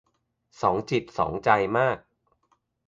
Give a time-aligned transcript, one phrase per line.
[0.61, 1.97] สองจิตใจสองใจมาก